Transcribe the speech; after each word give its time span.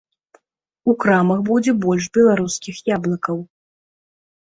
У 0.91 0.95
крамах 1.03 1.45
будзе 1.51 1.71
больш 1.85 2.09
беларускіх 2.19 2.75
яблыкаў. 2.97 3.37